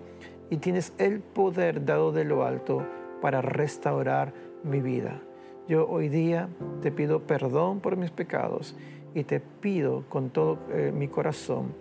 y 0.50 0.58
tienes 0.58 0.94
el 0.98 1.22
poder 1.22 1.86
dado 1.86 2.12
de 2.12 2.26
lo 2.26 2.46
alto 2.46 2.86
para 3.22 3.42
restaurar 3.42 4.34
mi 4.64 4.82
vida. 4.82 5.22
Yo 5.68 5.88
hoy 5.88 6.10
día 6.10 6.50
te 6.82 6.92
pido 6.92 7.22
perdón 7.22 7.80
por 7.80 7.96
mis 7.96 8.12
pecados 8.12 8.76
y 9.16 9.24
te 9.24 9.40
pido 9.40 10.04
con 10.10 10.30
todo 10.30 10.60
eh, 10.72 10.92
mi 10.94 11.08
corazón 11.08 11.74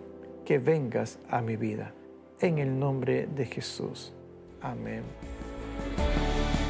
que 0.45 0.57
vengas 0.57 1.19
a 1.29 1.41
mi 1.41 1.57
vida. 1.57 1.93
En 2.39 2.59
el 2.59 2.79
nombre 2.79 3.27
de 3.27 3.45
Jesús. 3.45 4.13
Amén. 4.61 5.03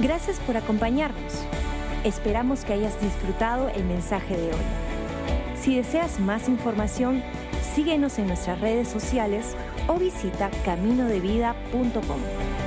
Gracias 0.02 0.40
por 0.42 0.58
acompañarnos. 0.58 1.46
Esperamos 2.04 2.66
que 2.66 2.74
hayas 2.74 3.00
disfrutado 3.00 3.70
el 3.70 3.86
mensaje 3.86 4.36
de 4.36 4.48
hoy. 4.48 4.66
Si 5.56 5.76
deseas 5.76 6.20
más 6.20 6.50
información, 6.50 7.24
síguenos 7.76 8.18
en 8.20 8.28
nuestras 8.28 8.60
redes 8.60 8.88
sociales 8.88 9.56
o 9.88 9.96
visita 9.96 10.50
caminodevida.com. 10.66 12.63